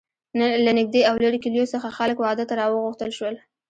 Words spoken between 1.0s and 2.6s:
او لرې کلیو څخه خلک واده ته